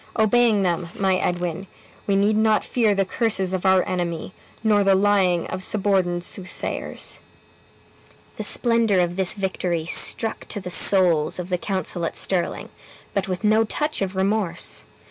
[0.17, 1.67] Obeying them, my Edwin,
[2.07, 7.19] we need not fear the curses of our enemy, nor the lying of suborned soothsayers."
[8.37, 12.69] The splendor of this victory struck to the souls of the council at Stirling,
[13.13, 14.85] but with no touch of remorse.